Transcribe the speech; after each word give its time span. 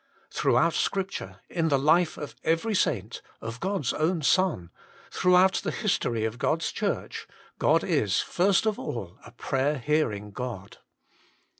Throughout 0.31 0.73
Scripture, 0.73 1.41
in 1.47 1.67
the 1.69 1.77
life 1.77 2.17
of 2.17 2.35
every 2.43 2.73
saint, 2.73 3.21
of 3.39 3.59
God 3.59 3.81
s 3.85 3.93
own 3.93 4.23
Son, 4.23 4.71
throughout 5.11 5.61
the 5.63 5.69
history 5.69 6.25
of 6.25 6.39
God 6.39 6.63
s 6.63 6.71
Church, 6.71 7.27
God 7.59 7.83
is, 7.83 8.19
first 8.19 8.65
of 8.65 8.79
all, 8.79 9.19
a 9.27 9.31
prayer 9.31 9.77
hearing 9.77 10.31
God. 10.31 10.79